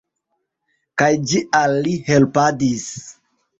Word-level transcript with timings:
Kaj 1.01 1.09
ĝi 1.33 1.43
al 1.61 1.77
li 1.89 1.95
helpadis. 2.11 2.91